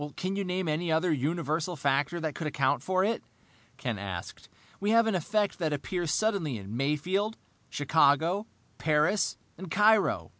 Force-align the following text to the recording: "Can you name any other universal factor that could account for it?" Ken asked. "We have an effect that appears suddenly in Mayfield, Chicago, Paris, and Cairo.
"Can 0.17 0.35
you 0.35 0.43
name 0.43 0.67
any 0.67 0.91
other 0.91 1.11
universal 1.13 1.75
factor 1.75 2.19
that 2.21 2.33
could 2.33 2.47
account 2.47 2.81
for 2.81 3.03
it?" 3.03 3.23
Ken 3.77 3.99
asked. 3.99 4.49
"We 4.79 4.89
have 4.89 5.05
an 5.05 5.13
effect 5.13 5.59
that 5.59 5.73
appears 5.73 6.09
suddenly 6.09 6.57
in 6.57 6.75
Mayfield, 6.75 7.37
Chicago, 7.69 8.47
Paris, 8.79 9.37
and 9.59 9.69
Cairo. 9.69 10.29